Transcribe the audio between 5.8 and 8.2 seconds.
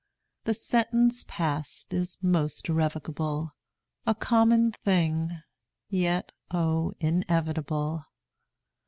yet oh, inevitable.